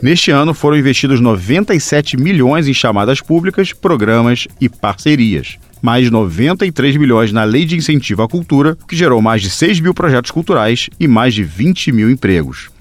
Neste 0.01 0.29
ano 0.29 0.53
foram 0.53 0.77
investidos 0.77 1.21
97 1.21 2.17
milhões 2.17 2.67
em 2.67 2.73
chamadas 2.73 3.21
públicas, 3.21 3.71
programas 3.71 4.45
e 4.59 4.67
parcerias. 4.67 5.57
Mais 5.81 6.11
93 6.11 6.97
milhões 6.97 7.31
na 7.31 7.45
Lei 7.45 7.63
de 7.63 7.77
Incentivo 7.77 8.23
à 8.23 8.27
Cultura, 8.27 8.77
que 8.87 8.95
gerou 8.95 9.21
mais 9.21 9.41
de 9.41 9.49
6 9.49 9.79
mil 9.79 9.93
projetos 9.93 10.31
culturais 10.31 10.89
e 10.99 11.07
mais 11.07 11.33
de 11.33 11.43
20 11.43 11.93
mil 11.93 12.09
empregos. 12.09 12.74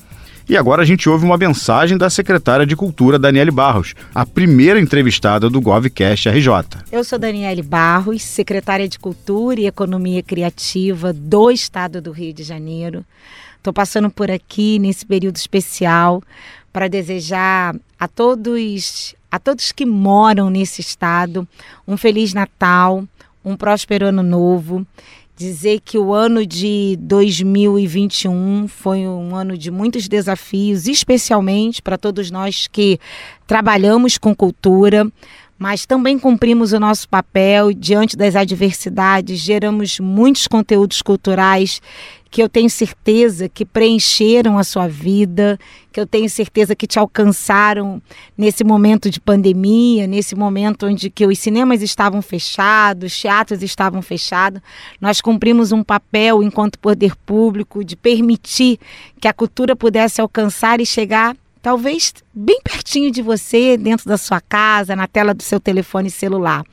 E 0.47 0.59
agora 0.59 0.83
a 0.83 0.85
gente 0.85 1.09
ouve 1.09 1.25
uma 1.25 1.39
mensagem 1.39 1.97
da 1.97 2.11
secretária 2.11 2.67
de 2.67 2.77
Cultura, 2.77 3.19
Daniele 3.19 3.51
Barros, 3.51 3.95
a 4.15 4.27
primeira 4.27 4.79
entrevistada 4.79 5.49
do 5.49 5.59
GovCast 5.59 6.29
RJ. 6.29 6.49
Eu 6.93 7.03
sou 7.03 7.19
Daniele 7.19 7.63
Barros, 7.63 8.23
secretária 8.23 8.87
de 8.87 8.99
Cultura 8.99 9.59
e 9.59 9.67
Economia 9.67 10.23
Criativa 10.23 11.15
do 11.15 11.51
Estado 11.51 12.03
do 12.03 12.13
Rio 12.13 12.35
de 12.35 12.43
Janeiro. 12.43 13.03
Estou 13.57 13.73
passando 13.73 14.11
por 14.11 14.31
aqui 14.31 14.79
nesse 14.79 15.07
período 15.07 15.37
especial 15.37 16.23
para 16.71 16.89
desejar 16.89 17.75
a 17.99 18.07
todos, 18.07 19.15
a 19.31 19.39
todos 19.39 19.73
que 19.73 19.87
moram 19.87 20.51
nesse 20.51 20.83
estado 20.83 21.49
um 21.89 21.97
feliz 21.97 22.35
Natal, 22.35 23.03
um 23.43 23.57
próspero 23.57 24.09
ano 24.09 24.23
novo 24.23 24.87
dizer 25.37 25.81
que 25.85 25.99
o 25.99 26.13
ano 26.13 26.47
de 26.47 26.97
2021 27.01 28.69
foi 28.69 29.01
um 29.01 29.35
ano 29.35 29.59
de 29.59 29.71
muitos 29.71 30.07
desafios, 30.07 30.87
especialmente 30.87 31.83
para 31.83 31.99
todos 31.99 32.31
nós 32.31 32.69
que 32.69 33.01
trabalhamos 33.47 34.17
com 34.17 34.35
cultura, 34.35 35.11
mas 35.59 35.87
também 35.87 36.19
cumprimos 36.19 36.73
o 36.73 36.81
nosso 36.81 37.09
papel 37.09 37.73
diante 37.73 38.17
das 38.17 38.37
adversidades, 38.37 39.41
geramos 39.41 39.99
muitos 39.99 40.47
conteúdos 40.47 41.03
culturais 41.03 41.81
que 42.35 42.43
eu 42.43 42.49
tenho 42.49 42.69
certeza 42.69 43.49
que 43.49 43.65
preencheram 43.65 44.59
a 44.59 44.65
sua 44.65 44.89
vida, 44.89 45.57
que 45.93 46.01
eu 46.01 46.05
tenho 46.05 46.29
certeza 46.29 46.75
que 46.75 46.85
te 46.85 46.99
alcançaram 46.99 48.03
nesse 48.37 48.65
momento 48.65 49.09
de 49.09 49.21
pandemia, 49.21 50.09
nesse 50.09 50.35
momento 50.35 50.85
onde 50.87 51.11
que 51.11 51.25
os 51.25 51.39
cinemas 51.39 51.81
estavam 51.81 52.21
fechados, 52.21 53.13
os 53.13 53.21
teatros 53.21 53.63
estavam 53.63 54.03
fechados. 54.03 54.61
Nós 55.01 55.21
cumprimos 55.21 55.71
um 55.71 55.85
papel 55.85 56.43
enquanto 56.43 56.77
poder 56.77 57.15
público 57.15 57.85
de 57.85 57.95
permitir 57.95 58.81
que 59.21 59.29
a 59.29 59.33
cultura 59.33 59.77
pudesse 59.77 60.21
alcançar 60.21 60.81
e 60.81 60.87
chegar 60.87 61.37
talvez 61.63 62.15
bem 62.35 62.61
pertinho 62.65 63.13
de 63.13 63.23
você, 63.23 63.77
dentro 63.77 64.09
da 64.09 64.19
sua 64.19 64.41
casa, 64.41 64.97
na 64.97 65.07
tela 65.07 65.33
do 65.33 65.43
seu 65.45 65.61
telefone 65.61 66.11
celular. 66.11 66.65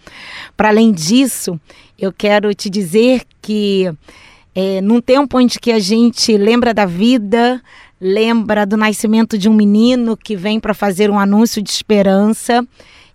Para 0.58 0.70
além 0.70 0.92
disso, 0.92 1.62
eu 2.00 2.12
quero 2.12 2.52
te 2.56 2.68
dizer 2.68 3.22
que 3.40 3.94
é, 4.54 4.82
num 4.82 5.00
tempo 5.00 5.38
onde 5.38 5.60
que 5.60 5.72
a 5.72 5.80
gente 5.80 6.36
lembra 6.38 6.74
da 6.74 6.86
vida, 6.86 7.62
lembra 8.00 8.66
do 8.66 8.76
nascimento 8.76 9.38
de 9.38 9.48
um 9.48 9.54
menino 9.54 10.18
que 10.18 10.36
vem 10.36 10.60
para 10.60 10.74
fazer 10.74 11.10
um 11.10 11.20
anúncio 11.20 11.62
de 11.62 11.70
esperança. 11.70 12.66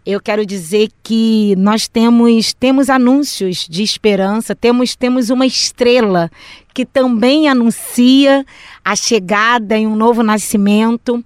Eu 0.05 0.21
quero 0.21 0.47
dizer 0.47 0.89
que 1.03 1.55
nós 1.59 1.89
temos 1.89 2.55
temos 2.55 2.89
anúncios 2.89 3.67
de 3.69 3.83
esperança, 3.83 4.55
temos 4.55 4.95
temos 4.95 5.31
uma 5.31 5.45
estrela 5.45 6.31
que 6.73 6.87
também 6.87 7.49
anuncia 7.49 8.47
a 8.85 8.95
chegada 8.95 9.77
em 9.77 9.87
um 9.87 9.97
novo 9.97 10.23
nascimento. 10.23 11.25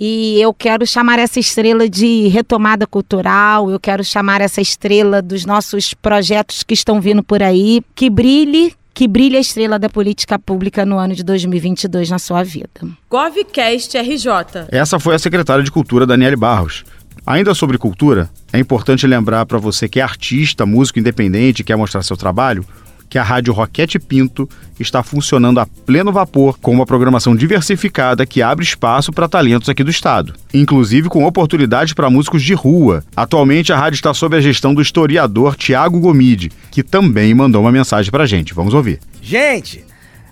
E 0.00 0.40
eu 0.40 0.52
quero 0.52 0.84
chamar 0.86 1.18
essa 1.18 1.38
estrela 1.38 1.88
de 1.88 2.26
retomada 2.28 2.86
cultural, 2.86 3.70
eu 3.70 3.78
quero 3.78 4.02
chamar 4.02 4.40
essa 4.40 4.60
estrela 4.60 5.22
dos 5.22 5.44
nossos 5.44 5.94
projetos 5.94 6.64
que 6.64 6.74
estão 6.74 7.00
vindo 7.00 7.22
por 7.22 7.40
aí, 7.40 7.82
que 7.94 8.10
brilhe, 8.10 8.74
que 8.94 9.08
brilha 9.08 9.38
a 9.38 9.40
estrela 9.40 9.78
da 9.78 9.88
política 9.88 10.38
pública 10.38 10.84
no 10.84 10.98
ano 10.98 11.14
de 11.14 11.22
2022 11.22 12.10
na 12.10 12.18
sua 12.18 12.42
vida. 12.42 12.70
GovCast 13.10 13.96
RJ. 13.98 14.66
Essa 14.68 14.98
foi 14.98 15.14
a 15.14 15.18
secretária 15.18 15.64
de 15.64 15.70
Cultura, 15.70 16.06
Daniele 16.06 16.36
Barros. 16.36 16.84
Ainda 17.26 17.54
sobre 17.54 17.78
cultura, 17.78 18.28
é 18.52 18.58
importante 18.58 19.06
lembrar 19.06 19.46
para 19.46 19.58
você 19.58 19.88
que 19.88 20.00
é 20.00 20.02
artista, 20.02 20.66
músico 20.66 20.98
independente, 20.98 21.62
quer 21.62 21.76
mostrar 21.76 22.02
seu 22.02 22.16
trabalho, 22.16 22.66
que 23.12 23.18
a 23.18 23.22
Rádio 23.22 23.52
Roquete 23.52 23.98
Pinto 23.98 24.48
está 24.80 25.02
funcionando 25.02 25.60
a 25.60 25.66
pleno 25.66 26.10
vapor 26.10 26.58
com 26.58 26.72
uma 26.72 26.86
programação 26.86 27.36
diversificada 27.36 28.24
que 28.24 28.40
abre 28.40 28.64
espaço 28.64 29.12
para 29.12 29.28
talentos 29.28 29.68
aqui 29.68 29.84
do 29.84 29.90
estado, 29.90 30.32
inclusive 30.54 31.10
com 31.10 31.26
oportunidades 31.26 31.92
para 31.92 32.08
músicos 32.08 32.42
de 32.42 32.54
rua. 32.54 33.04
Atualmente 33.14 33.70
a 33.70 33.76
rádio 33.76 33.96
está 33.96 34.14
sob 34.14 34.34
a 34.34 34.40
gestão 34.40 34.72
do 34.72 34.80
historiador 34.80 35.56
Tiago 35.56 36.00
Gomide, 36.00 36.50
que 36.70 36.82
também 36.82 37.34
mandou 37.34 37.60
uma 37.60 37.70
mensagem 37.70 38.10
para 38.10 38.22
a 38.24 38.26
gente. 38.26 38.54
Vamos 38.54 38.72
ouvir. 38.72 38.98
Gente, 39.20 39.84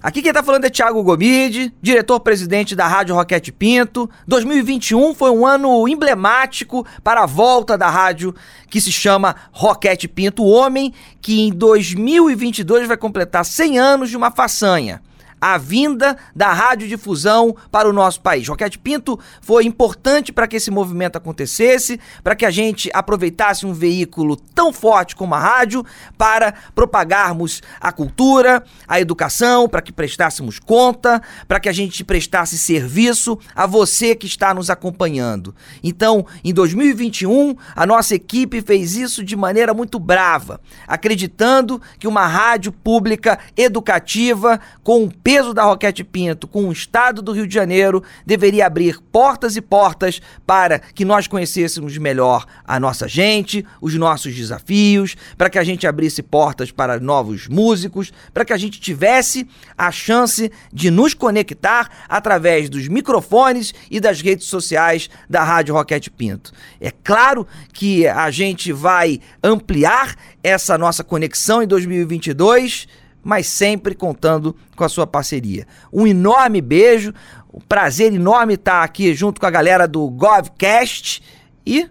Aqui 0.03 0.23
quem 0.23 0.33
tá 0.33 0.43
falando 0.43 0.65
é 0.65 0.71
Thiago 0.71 1.03
Gomide, 1.03 1.75
diretor-presidente 1.83 2.75
da 2.75 2.87
Rádio 2.89 3.15
Roquete 3.15 3.53
Pinto. 3.53 4.09
2021 4.27 5.15
foi 5.15 5.31
um 5.31 5.47
ano 5.47 5.87
emblemático 5.87 6.87
para 7.05 7.25
a 7.25 7.27
volta 7.27 7.77
da 7.77 7.91
rádio 7.91 8.35
que 8.71 8.81
se 8.81 8.91
chama 8.91 9.37
Roquete 9.53 10.09
Pinto, 10.09 10.43
o 10.43 10.49
homem 10.49 10.95
que 11.21 11.43
em 11.43 11.53
2022 11.53 12.89
vai 12.89 12.97
completar 12.97 13.45
100 13.45 13.79
anos 13.79 14.09
de 14.09 14.17
uma 14.17 14.31
façanha 14.31 15.03
a 15.41 15.57
vinda 15.57 16.17
da 16.35 16.53
radiodifusão 16.53 17.57
para 17.71 17.89
o 17.89 17.93
nosso 17.93 18.21
país. 18.21 18.47
Roquete 18.47 18.79
Pinto 18.79 19.19
foi 19.41 19.65
importante 19.65 20.33
para 20.33 20.47
que 20.47 20.57
esse 20.57 20.71
movimento 20.71 21.17
acontecesse, 21.17 21.99
para 22.23 22.35
que 22.35 22.45
a 22.45 22.51
gente 22.51 22.91
aproveitasse 22.93 23.65
um 23.65 23.73
veículo 23.73 24.37
tão 24.37 24.73
forte 24.73 25.17
como 25.17 25.35
a 25.35 25.39
rádio 25.39 25.85
para 26.19 26.53
propagarmos 26.75 27.63
a 27.81 27.91
cultura, 27.93 28.63
a 28.87 29.01
educação, 29.01 29.69
para 29.69 29.83
que 29.83 29.93
prestássemos 29.93 30.59
conta, 30.59 31.23
para 31.49 31.61
que 31.61 31.69
a 31.69 31.73
gente 31.73 32.05
prestasse 32.05 32.59
serviço 32.59 33.39
a 33.55 33.67
você 33.67 34.15
que 34.15 34.27
está 34.27 34.53
nos 34.53 34.71
acompanhando. 34.71 35.55
Então, 35.83 36.27
em 36.45 36.53
2021, 36.53 37.57
a 37.75 37.87
nossa 37.87 38.15
equipe 38.15 38.61
fez 38.61 38.97
isso 38.97 39.25
de 39.25 39.37
maneira 39.37 39.73
muito 39.73 39.99
brava, 39.99 40.61
acreditando 40.87 41.81
que 41.99 42.09
uma 42.09 42.27
rádio 42.27 42.73
pública 42.73 43.39
educativa 43.57 44.61
com 44.83 45.05
um 45.05 45.09
peso 45.33 45.55
da 45.55 45.63
Roquete 45.63 46.03
Pinto 46.03 46.49
com 46.49 46.69
o 46.69 46.73
estado 46.73 47.23
do 47.23 47.31
Rio 47.31 47.47
de 47.47 47.55
Janeiro 47.55 48.03
deveria 48.27 48.67
abrir 48.67 49.01
portas 49.13 49.55
e 49.55 49.61
portas 49.61 50.21
para 50.45 50.81
que 50.81 51.05
nós 51.05 51.29
conhecêssemos 51.29 51.97
melhor 51.99 52.45
a 52.67 52.81
nossa 52.81 53.07
gente, 53.07 53.65
os 53.81 53.95
nossos 53.95 54.35
desafios, 54.35 55.17
para 55.39 55.49
que 55.49 55.57
a 55.57 55.63
gente 55.63 55.87
abrisse 55.87 56.21
portas 56.21 56.73
para 56.73 56.99
novos 56.99 57.47
músicos, 57.47 58.13
para 58.35 58.45
que 58.45 58.53
a 58.53 58.57
gente 58.57 58.81
tivesse 58.81 59.47
a 59.79 59.93
chance 59.93 60.51
de 60.73 60.91
nos 60.91 61.15
conectar 61.15 61.89
através 62.09 62.69
dos 62.69 62.89
microfones 62.89 63.73
e 63.89 64.01
das 64.01 64.21
redes 64.21 64.49
sociais 64.49 65.09
da 65.29 65.45
Rádio 65.45 65.77
Roquete 65.77 66.11
Pinto. 66.11 66.51
É 66.81 66.91
claro 66.91 67.47
que 67.73 68.05
a 68.05 68.33
gente 68.33 68.73
vai 68.73 69.21
ampliar 69.45 70.17
essa 70.43 70.77
nossa 70.77 71.05
conexão 71.05 71.63
em 71.63 71.69
2022 71.69 72.89
mas 73.23 73.47
sempre 73.47 73.95
contando 73.95 74.55
com 74.77 74.85
a 74.85 74.89
sua 74.89 75.07
parceria. 75.07 75.67
Um 75.93 76.07
enorme 76.07 76.61
beijo, 76.61 77.13
um 77.53 77.61
prazer 77.61 78.13
enorme 78.13 78.55
estar 78.55 78.83
aqui 78.83 79.15
junto 79.15 79.41
com 79.41 79.47
a 79.47 79.51
galera 79.51 79.87
do 79.87 80.09
GovCast 80.09 81.23
e 81.67 81.89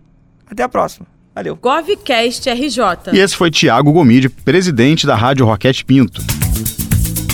até 0.49 0.63
a 0.63 0.69
próxima. 0.69 1.05
Valeu. 1.33 1.55
GovCast 1.55 2.49
RJ. 2.49 3.13
E 3.13 3.19
esse 3.19 3.35
foi 3.35 3.51
Tiago 3.51 3.91
Gomide, 3.93 4.27
presidente 4.29 5.05
da 5.05 5.15
Rádio 5.15 5.45
Roquete 5.45 5.85
Pinto. 5.85 6.21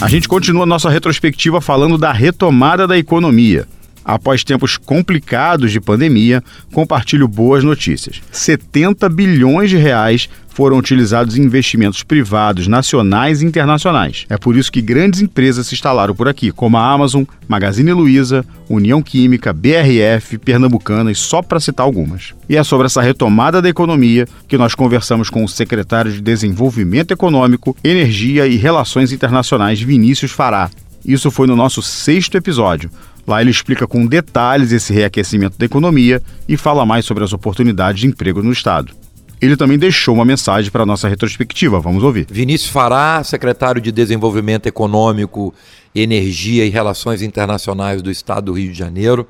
A 0.01 0.07
gente 0.07 0.27
continua 0.27 0.65
nossa 0.65 0.89
retrospectiva 0.89 1.61
falando 1.61 1.97
da 1.97 2.11
retomada 2.11 2.85
da 2.85 2.97
economia. 2.97 3.65
Após 4.05 4.43
tempos 4.43 4.77
complicados 4.77 5.71
de 5.71 5.81
pandemia, 5.81 6.43
compartilho 6.71 7.27
boas 7.27 7.63
notícias. 7.63 8.21
70 8.31 9.09
bilhões 9.09 9.71
de 9.71 9.77
reais 9.77 10.29
foram 10.55 10.77
utilizados 10.77 11.38
em 11.38 11.41
investimentos 11.41 12.01
privados 12.01 12.65
nacionais 12.65 13.41
e 13.41 13.45
internacionais. 13.45 14.25
É 14.29 14.38
por 14.38 14.55
isso 14.55 14.71
que 14.71 14.81
grandes 14.81 15.21
empresas 15.21 15.67
se 15.67 15.74
instalaram 15.74 16.15
por 16.15 16.29
aqui, 16.29 16.50
como 16.50 16.77
a 16.77 16.91
Amazon, 16.93 17.24
Magazine 17.45 17.91
Luiza, 17.91 18.45
União 18.69 19.01
Química, 19.01 19.51
BRF, 19.51 20.38
Pernambucana 20.38 21.12
e 21.12 21.15
só 21.15 21.41
para 21.41 21.59
citar 21.59 21.85
algumas. 21.85 22.33
E 22.47 22.55
é 22.55 22.63
sobre 22.63 22.85
essa 22.85 23.01
retomada 23.01 23.62
da 23.62 23.67
economia 23.67 24.25
que 24.47 24.57
nós 24.57 24.74
conversamos 24.74 25.29
com 25.29 25.43
o 25.43 25.50
secretário 25.50 26.12
de 26.12 26.21
Desenvolvimento 26.21 27.12
Econômico, 27.12 27.75
Energia 27.83 28.47
e 28.47 28.55
Relações 28.55 29.12
Internacionais, 29.12 29.81
Vinícius 29.81 30.31
Fará. 30.31 30.69
Isso 31.03 31.29
foi 31.29 31.47
no 31.47 31.55
nosso 31.55 31.81
sexto 31.81 32.38
episódio. 32.38 32.89
Lá 33.27 33.41
ele 33.41 33.50
explica 33.50 33.88
com 33.88 34.05
detalhes 34.05 34.72
esse 34.72 34.94
reaquecimento 34.94 35.58
da 35.58 35.65
economia 35.65 36.22
e 36.48 36.55
fala 36.55 36.86
mais 36.86 37.05
sobre 37.05 37.24
as 37.24 37.34
oportunidades 37.34 38.01
de 38.01 38.08
emprego 38.08 38.44
no 38.44 38.51
Estado. 38.51 38.94
Ele 39.41 39.58
também 39.58 39.77
deixou 39.77 40.15
uma 40.15 40.25
mensagem 40.25 40.72
para 40.72 40.84
a 40.84 40.86
nossa 40.86 41.08
retrospectiva. 41.08 41.79
Vamos 41.79 42.03
ouvir. 42.03 42.27
Vinícius 42.29 42.70
Fará, 42.70 43.24
secretário 43.24 43.82
de 43.82 43.91
Desenvolvimento 43.91 44.67
Econômico, 44.67 45.53
Energia 45.94 46.65
e 46.65 46.70
Relações 46.70 47.22
Internacionais 47.22 48.01
do 48.01 48.10
Estado 48.10 48.46
do 48.46 48.53
Rio 48.53 48.72
de 48.72 48.77
Janeiro. 48.77 49.27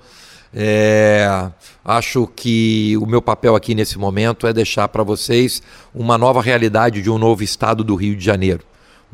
É, 0.53 1.49
acho 1.83 2.27
que 2.27 2.95
o 3.01 3.05
meu 3.05 3.21
papel 3.21 3.55
aqui 3.55 3.75
nesse 3.75 3.97
momento 3.97 4.47
é 4.47 4.53
deixar 4.53 4.87
para 4.87 5.03
vocês 5.03 5.61
uma 5.93 6.17
nova 6.17 6.41
realidade 6.41 7.01
de 7.01 7.09
um 7.09 7.17
novo 7.17 7.43
Estado 7.43 7.83
do 7.83 7.95
Rio 7.95 8.15
de 8.15 8.23
Janeiro 8.23 8.61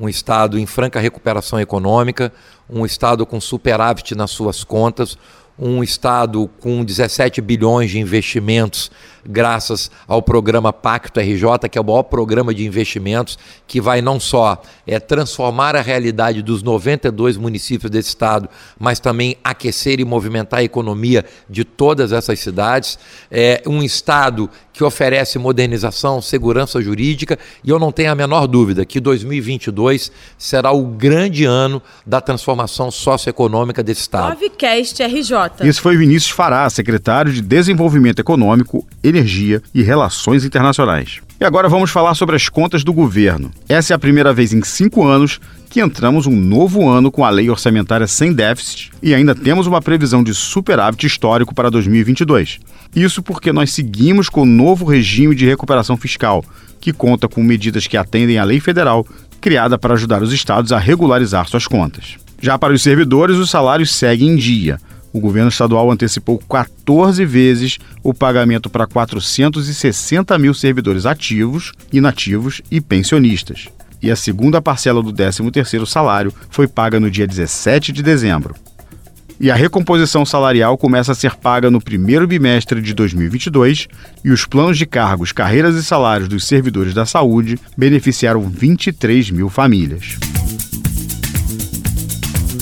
um 0.01 0.09
Estado 0.09 0.57
em 0.57 0.65
franca 0.65 0.99
recuperação 0.99 1.59
econômica, 1.59 2.33
um 2.67 2.83
Estado 2.85 3.23
com 3.23 3.39
superávit 3.39 4.15
nas 4.15 4.31
suas 4.31 4.63
contas, 4.63 5.15
um 5.59 5.83
Estado 5.83 6.49
com 6.59 6.83
17 6.83 7.39
bilhões 7.39 7.91
de 7.91 7.99
investimentos 7.99 8.89
graças 9.23 9.91
ao 10.07 10.21
programa 10.21 10.73
Pacto 10.73 11.19
RJ, 11.19 11.69
que 11.69 11.77
é 11.77 11.81
o 11.81 11.83
maior 11.83 12.03
programa 12.03 12.53
de 12.53 12.65
investimentos 12.65 13.37
que 13.67 13.79
vai 13.79 14.01
não 14.01 14.19
só 14.19 14.59
é, 14.87 14.99
transformar 14.99 15.75
a 15.75 15.81
realidade 15.81 16.41
dos 16.41 16.63
92 16.63 17.37
municípios 17.37 17.91
desse 17.91 18.09
estado, 18.09 18.49
mas 18.79 18.99
também 18.99 19.37
aquecer 19.43 19.99
e 19.99 20.05
movimentar 20.05 20.61
a 20.61 20.63
economia 20.63 21.23
de 21.47 21.63
todas 21.63 22.11
essas 22.11 22.39
cidades. 22.39 22.97
É 23.29 23.61
um 23.67 23.83
estado 23.83 24.49
que 24.81 24.85
oferece 24.85 25.37
modernização, 25.37 26.19
segurança 26.23 26.81
jurídica, 26.81 27.37
e 27.63 27.69
eu 27.69 27.77
não 27.77 27.91
tenho 27.91 28.11
a 28.11 28.15
menor 28.15 28.47
dúvida 28.47 28.83
que 28.83 28.99
2022 28.99 30.11
será 30.39 30.71
o 30.71 30.83
grande 30.83 31.45
ano 31.45 31.79
da 32.03 32.19
transformação 32.19 32.89
socioeconômica 32.89 33.83
desse 33.83 34.01
estado. 34.01 34.29
Novecast 34.29 35.03
RJ. 35.03 35.67
Esse 35.69 35.79
foi 35.79 35.95
Vinícius 35.97 36.31
Fará, 36.31 36.67
secretário 36.67 37.31
de 37.31 37.43
Desenvolvimento 37.43 38.17
Econômico 38.17 38.83
energia 39.03 39.61
e 39.71 39.83
relações 39.83 40.43
internacionais. 40.45 41.21
E 41.41 41.43
agora 41.43 41.67
vamos 41.67 41.89
falar 41.89 42.13
sobre 42.13 42.35
as 42.35 42.47
contas 42.49 42.83
do 42.83 42.93
governo. 42.93 43.49
Essa 43.67 43.93
é 43.93 43.95
a 43.95 43.99
primeira 43.99 44.31
vez 44.31 44.53
em 44.53 44.61
cinco 44.61 45.03
anos 45.03 45.39
que 45.71 45.81
entramos 45.81 46.27
um 46.27 46.35
novo 46.35 46.87
ano 46.87 47.11
com 47.11 47.25
a 47.25 47.31
lei 47.31 47.49
orçamentária 47.49 48.05
sem 48.05 48.31
déficit 48.31 48.91
e 49.01 49.11
ainda 49.11 49.33
temos 49.33 49.65
uma 49.65 49.81
previsão 49.81 50.23
de 50.23 50.35
superávit 50.35 51.07
histórico 51.07 51.55
para 51.55 51.71
2022. 51.71 52.59
Isso 52.95 53.23
porque 53.23 53.51
nós 53.51 53.73
seguimos 53.73 54.29
com 54.29 54.43
o 54.43 54.45
novo 54.45 54.85
regime 54.85 55.33
de 55.33 55.47
recuperação 55.47 55.97
fiscal, 55.97 56.45
que 56.79 56.93
conta 56.93 57.27
com 57.27 57.41
medidas 57.41 57.87
que 57.87 57.97
atendem 57.97 58.37
à 58.37 58.43
lei 58.43 58.59
federal 58.59 59.03
criada 59.41 59.79
para 59.79 59.95
ajudar 59.95 60.21
os 60.21 60.31
estados 60.31 60.71
a 60.71 60.77
regularizar 60.77 61.47
suas 61.47 61.65
contas. 61.65 62.17
Já 62.39 62.59
para 62.59 62.71
os 62.71 62.83
servidores, 62.83 63.37
os 63.37 63.49
salários 63.49 63.95
seguem 63.95 64.29
em 64.29 64.35
dia, 64.35 64.79
o 65.13 65.19
governo 65.19 65.49
estadual 65.49 65.91
antecipou 65.91 66.37
14 66.37 67.25
vezes 67.25 67.77
o 68.03 68.13
pagamento 68.13 68.69
para 68.69 68.87
460 68.87 70.37
mil 70.37 70.53
servidores 70.53 71.05
ativos, 71.05 71.73
inativos 71.91 72.61
e 72.71 72.79
pensionistas. 72.79 73.67
E 74.01 74.09
a 74.09 74.15
segunda 74.15 74.61
parcela 74.61 75.03
do 75.03 75.13
13º 75.13 75.85
salário 75.85 76.33
foi 76.49 76.67
paga 76.67 76.99
no 76.99 77.11
dia 77.11 77.27
17 77.27 77.91
de 77.91 78.01
dezembro. 78.01 78.55
E 79.39 79.49
a 79.49 79.55
recomposição 79.55 80.23
salarial 80.23 80.77
começa 80.77 81.11
a 81.11 81.15
ser 81.15 81.35
paga 81.35 81.71
no 81.71 81.81
primeiro 81.81 82.27
bimestre 82.27 82.79
de 82.79 82.93
2022 82.93 83.87
e 84.23 84.29
os 84.29 84.45
planos 84.45 84.77
de 84.77 84.85
cargos, 84.85 85.31
carreiras 85.31 85.75
e 85.75 85.83
salários 85.83 86.29
dos 86.29 86.45
servidores 86.45 86.93
da 86.93 87.07
saúde 87.07 87.59
beneficiaram 87.75 88.41
23 88.41 89.31
mil 89.31 89.49
famílias. 89.49 90.19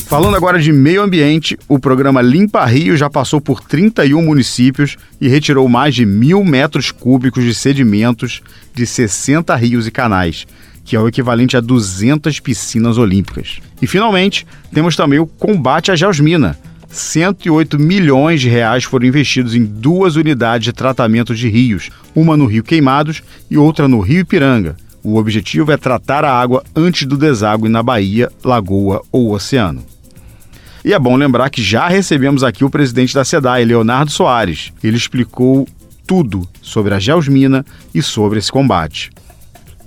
Falando 0.10 0.36
agora 0.36 0.58
de 0.58 0.72
meio 0.72 1.04
ambiente, 1.04 1.56
o 1.68 1.78
programa 1.78 2.20
Limpa 2.20 2.66
Rio 2.66 2.98
já 2.98 3.08
passou 3.08 3.40
por 3.40 3.62
31 3.62 4.24
municípios 4.24 4.98
e 5.22 5.28
retirou 5.28 5.70
mais 5.70 5.94
de 5.94 6.04
mil 6.04 6.44
metros 6.44 6.90
cúbicos 6.90 7.44
de 7.44 7.54
sedimentos 7.54 8.42
de 8.74 8.88
60 8.88 9.56
rios 9.56 9.86
e 9.86 9.92
canais, 9.92 10.48
que 10.84 10.96
é 10.96 11.00
o 11.00 11.08
equivalente 11.08 11.56
a 11.56 11.60
200 11.60 12.40
piscinas 12.40 12.98
olímpicas. 12.98 13.60
E 13.80 13.86
finalmente, 13.86 14.48
temos 14.74 14.96
também 14.96 15.20
o 15.20 15.28
combate 15.28 15.92
à 15.92 15.96
geosmina. 15.96 16.58
108 16.90 17.78
milhões 17.78 18.42
de 18.42 18.50
reais 18.50 18.86
foram 18.86 19.06
investidos 19.06 19.54
em 19.54 19.64
duas 19.64 20.16
unidades 20.16 20.66
de 20.66 20.74
tratamento 20.74 21.36
de 21.36 21.48
rios, 21.48 21.92
uma 22.16 22.36
no 22.36 22.48
Rio 22.48 22.64
Queimados 22.64 23.22
e 23.48 23.60
outra 23.60 23.88
no 23.88 24.00
Rio 24.00 24.22
Ipiranga. 24.22 24.76
O 25.04 25.18
objetivo 25.18 25.72
é 25.72 25.78
tratar 25.78 26.26
a 26.26 26.34
água 26.34 26.64
antes 26.76 27.06
do 27.06 27.16
deságue 27.16 27.70
na 27.70 27.84
Bahia, 27.84 28.32
Lagoa 28.44 29.04
ou 29.12 29.36
Oceano. 29.36 29.99
E 30.84 30.94
é 30.94 31.00
bom 31.00 31.16
lembrar 31.18 31.50
que 31.50 31.62
já 31.62 31.88
recebemos 31.88 32.44
aqui 32.44 32.64
o 32.64 32.70
presidente 32.70 33.14
da 33.14 33.26
SEDAI, 33.26 33.66
Leonardo 33.66 34.12
Soares. 34.12 34.72
Ele 34.82 34.96
explicou 34.96 35.68
tudo 36.08 36.48
sobre 36.62 36.94
a 36.94 37.00
geosmina 37.00 37.66
e 37.94 38.02
sobre 38.02 38.40
esse 38.40 38.52
combate. 38.52 39.12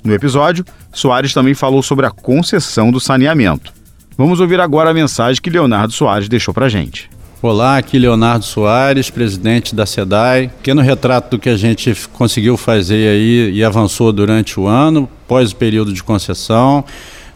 No 0.04 0.12
episódio, 0.12 0.64
Soares 0.92 1.32
também 1.32 1.54
falou 1.54 1.82
sobre 1.82 2.04
a 2.04 2.10
concessão 2.10 2.90
do 2.90 3.00
saneamento. 3.00 3.72
Vamos 4.18 4.38
ouvir 4.38 4.60
agora 4.60 4.90
a 4.90 4.94
mensagem 4.94 5.40
que 5.40 5.48
Leonardo 5.48 5.92
Soares 5.92 6.28
deixou 6.28 6.52
para 6.52 6.68
gente. 6.68 7.08
Olá, 7.40 7.78
aqui 7.78 7.98
Leonardo 7.98 8.44
Soares, 8.44 9.08
presidente 9.08 9.74
da 9.74 9.86
SEDAI. 9.86 10.48
Pequeno 10.48 10.82
retrato 10.82 11.30
do 11.30 11.38
que 11.40 11.48
a 11.48 11.56
gente 11.56 11.92
conseguiu 12.12 12.56
fazer 12.56 13.08
aí 13.08 13.50
e 13.52 13.64
avançou 13.64 14.12
durante 14.12 14.60
o 14.60 14.66
ano, 14.66 15.08
pós 15.26 15.50
o 15.52 15.56
período 15.56 15.92
de 15.92 16.04
concessão. 16.04 16.84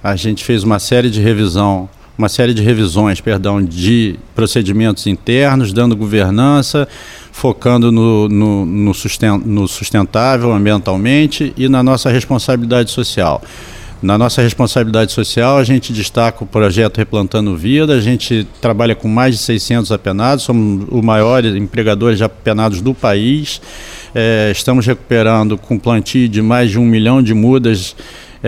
A 0.04 0.14
gente 0.14 0.44
fez 0.44 0.62
uma 0.62 0.78
série 0.78 1.10
de 1.10 1.20
revisão 1.20 1.88
uma 2.16 2.28
série 2.28 2.54
de 2.54 2.62
revisões, 2.62 3.20
perdão, 3.20 3.62
de 3.62 4.18
procedimentos 4.34 5.06
internos, 5.06 5.72
dando 5.72 5.94
governança, 5.94 6.88
focando 7.30 7.92
no, 7.92 8.28
no, 8.28 8.64
no, 8.64 8.92
no 9.44 9.68
sustentável 9.68 10.52
ambientalmente 10.52 11.52
e 11.56 11.68
na 11.68 11.82
nossa 11.82 12.10
responsabilidade 12.10 12.90
social. 12.90 13.42
Na 14.02 14.18
nossa 14.18 14.42
responsabilidade 14.42 15.10
social, 15.10 15.56
a 15.56 15.64
gente 15.64 15.90
destaca 15.90 16.44
o 16.44 16.46
projeto 16.46 16.98
Replantando 16.98 17.56
Vida, 17.56 17.94
a 17.94 18.00
gente 18.00 18.46
trabalha 18.60 18.94
com 18.94 19.08
mais 19.08 19.34
de 19.34 19.40
600 19.40 19.90
apenados, 19.90 20.44
somos 20.44 20.86
o 20.90 21.02
maior 21.02 21.44
empregador 21.44 22.14
de 22.14 22.22
apenados 22.22 22.82
do 22.82 22.92
país, 22.92 23.60
é, 24.14 24.50
estamos 24.52 24.86
recuperando 24.86 25.56
com 25.56 25.78
plantio 25.78 26.28
de 26.28 26.42
mais 26.42 26.70
de 26.70 26.78
um 26.78 26.84
milhão 26.84 27.22
de 27.22 27.32
mudas 27.32 27.96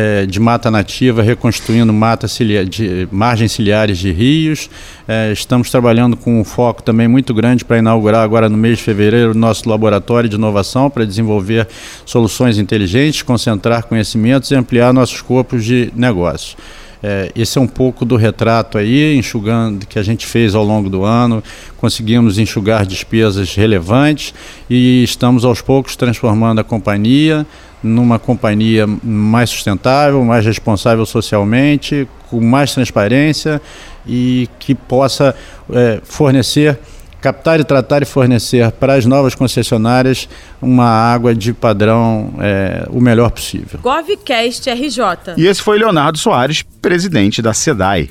é, 0.01 0.27
de 0.27 0.39
mata 0.39 0.71
nativa, 0.71 1.23
reconstruindo 1.23 1.93
mata 1.93 2.29
cilia, 2.29 2.65
de, 2.65 3.09
margens 3.11 3.51
ciliares 3.51 3.99
de 3.99 4.13
rios. 4.13 4.71
É, 5.09 5.33
estamos 5.33 5.73
trabalhando 5.73 6.17
com 6.17 6.41
um 6.41 6.45
foco 6.45 6.85
também 6.85 7.09
muito 7.09 7.35
grande 7.35 7.65
para 7.65 7.79
inaugurar 7.79 8.23
agora 8.23 8.49
no 8.49 8.57
mês 8.57 8.79
de 8.79 8.85
fevereiro 8.85 9.33
o 9.33 9.35
nosso 9.35 9.69
laboratório 9.69 10.29
de 10.29 10.37
inovação 10.37 10.89
para 10.89 11.05
desenvolver 11.05 11.67
soluções 12.07 12.59
inteligentes, 12.59 13.23
concentrar 13.23 13.87
conhecimentos 13.87 14.53
e 14.53 14.55
ampliar 14.55 14.93
nossos 14.93 15.21
corpos 15.21 15.65
de 15.65 15.93
negócio. 15.97 16.57
É, 17.03 17.33
esse 17.35 17.59
é 17.59 17.61
um 17.61 17.67
pouco 17.67 18.05
do 18.05 18.15
retrato 18.15 18.79
aí, 18.79 19.17
enxugando 19.17 19.85
que 19.85 19.99
a 19.99 20.03
gente 20.05 20.27
fez 20.27 20.55
ao 20.55 20.63
longo 20.63 20.89
do 20.89 21.03
ano. 21.03 21.43
Conseguimos 21.77 22.39
enxugar 22.39 22.87
despesas 22.87 23.53
relevantes 23.57 24.33
e 24.71 25.03
estamos 25.03 25.45
aos 25.45 25.61
poucos 25.61 25.97
transformando 25.97 26.61
a 26.61 26.65
companhia 26.65 27.45
numa 27.83 28.19
companhia 28.19 28.87
mais 29.03 29.51
sustentável, 29.51 30.25
mais 30.25 30.45
responsável 30.45 31.05
socialmente, 31.07 32.09
com 32.29 32.41
mais 32.41 32.73
transparência 32.75 33.61
e 34.07 34.49
que 34.59 34.75
possa 34.75 35.35
é, 35.71 36.01
fornecer, 36.03 36.79
captar 37.21 37.61
e 37.61 37.65
tratar 37.65 38.03
e 38.03 38.07
fornecer 38.07 38.71
para 38.73 38.95
as 38.95 39.05
novas 39.05 39.35
concessionárias 39.35 40.29
uma 40.61 40.87
água 40.87 41.35
de 41.35 41.53
padrão 41.53 42.35
é, 42.41 42.87
o 42.91 43.01
melhor 43.01 43.31
possível. 43.31 43.81
GovCast 43.83 44.71
RJ. 44.71 45.35
E 45.37 45.47
esse 45.47 45.63
foi 45.63 45.79
Leonardo 45.79 46.19
Soares, 46.19 46.63
presidente 46.81 47.41
da 47.43 47.53
SEDAI. 47.53 48.11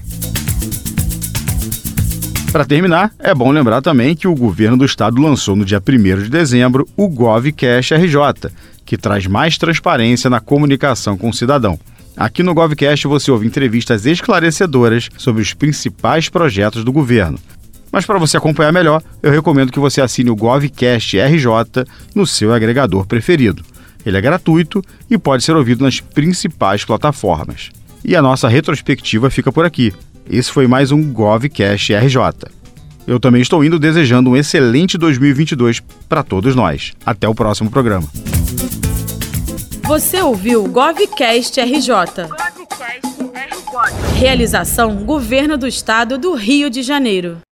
Para 2.51 2.65
terminar, 2.65 3.11
é 3.19 3.35
bom 3.35 3.51
lembrar 3.51 3.81
também 3.81 4.15
que 4.15 4.27
o 4.27 4.33
governo 4.33 4.77
do 4.77 4.85
estado 4.85 5.21
lançou 5.21 5.55
no 5.55 5.65
dia 5.65 5.79
1 5.85 6.23
de 6.23 6.29
dezembro 6.29 6.87
o 6.95 7.07
GovCash 7.07 7.91
RJ, 7.91 8.49
que 8.87 8.97
traz 8.97 9.27
mais 9.27 9.57
transparência 9.57 10.29
na 10.29 10.39
comunicação 10.39 11.17
com 11.17 11.29
o 11.29 11.33
cidadão. 11.33 11.77
Aqui 12.15 12.41
no 12.41 12.53
GovCast 12.53 13.05
você 13.05 13.29
ouve 13.29 13.45
entrevistas 13.45 14.05
esclarecedoras 14.05 15.09
sobre 15.17 15.41
os 15.41 15.53
principais 15.53 16.29
projetos 16.29 16.83
do 16.83 16.91
governo. 16.91 17.37
Mas 17.91 18.05
para 18.05 18.17
você 18.17 18.37
acompanhar 18.37 18.71
melhor, 18.71 19.03
eu 19.21 19.31
recomendo 19.31 19.71
que 19.71 19.79
você 19.79 20.01
assine 20.01 20.31
o 20.31 20.35
GovCast 20.35 21.19
RJ 21.19 21.85
no 22.15 22.25
seu 22.25 22.53
agregador 22.53 23.05
preferido. 23.05 23.63
Ele 24.05 24.17
é 24.17 24.21
gratuito 24.21 24.81
e 25.09 25.17
pode 25.17 25.43
ser 25.43 25.55
ouvido 25.55 25.83
nas 25.83 25.99
principais 25.99 26.85
plataformas. 26.85 27.69
E 28.05 28.15
a 28.15 28.21
nossa 28.21 28.47
retrospectiva 28.47 29.29
fica 29.29 29.51
por 29.51 29.65
aqui. 29.65 29.93
Esse 30.29 30.51
foi 30.51 30.65
mais 30.65 30.91
um 30.91 31.03
GovCast 31.03 31.93
RJ. 31.93 32.17
Eu 33.05 33.19
também 33.19 33.41
estou 33.41 33.63
indo 33.63 33.79
desejando 33.79 34.29
um 34.29 34.37
excelente 34.37 34.97
2022 34.97 35.81
para 36.07 36.23
todos 36.23 36.55
nós. 36.55 36.93
Até 37.05 37.27
o 37.27 37.35
próximo 37.35 37.69
programa. 37.69 38.07
Você 39.87 40.21
ouviu 40.21 40.65
o 40.65 40.67
GovCast 40.67 41.61
RJ. 41.61 42.27
Realização 44.19 45.05
Governo 45.05 45.57
do 45.57 45.65
Estado 45.65 46.17
do 46.17 46.33
Rio 46.33 46.69
de 46.69 46.83
Janeiro. 46.83 47.46